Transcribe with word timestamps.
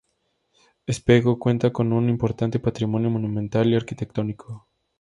Espejo 0.87 1.37
cuenta 1.37 1.71
con 1.71 1.93
un 1.93 2.09
importante 2.09 2.57
patrimonio 2.57 3.11
monumental 3.11 3.67
y 3.69 3.75
arquitectónico. 3.75 4.67